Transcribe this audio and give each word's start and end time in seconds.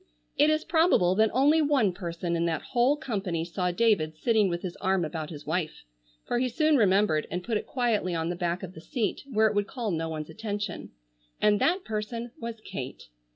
It 0.35 0.49
is 0.49 0.65
probable 0.65 1.13
that 1.13 1.29
only 1.31 1.61
one 1.61 1.93
person 1.93 2.35
in 2.35 2.45
that 2.47 2.63
whole 2.73 2.97
company 2.97 3.45
saw 3.45 3.69
David 3.69 4.17
sitting 4.17 4.49
with 4.49 4.63
his 4.63 4.75
arm 4.77 5.05
about 5.05 5.29
his 5.29 5.45
wife—for 5.45 6.39
he 6.39 6.49
soon 6.49 6.75
remembered 6.75 7.27
and 7.29 7.43
put 7.43 7.55
it 7.57 7.67
quietly 7.67 8.15
on 8.15 8.29
the 8.29 8.35
back 8.35 8.63
of 8.63 8.73
the 8.73 8.81
seat, 8.81 9.21
where 9.31 9.45
it 9.45 9.53
would 9.53 9.67
call 9.67 9.91
no 9.91 10.09
one's 10.09 10.31
attention—and 10.31 11.61
that 11.61 11.83
person 11.85 12.31
was 12.39 12.61
Kate. 12.61 13.09